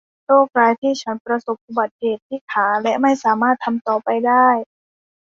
[0.25, 4.47] โชคร้ายที่ฉันประสบอุบัติเหตุที่ขาและไม่สามารถทำต่อไปได้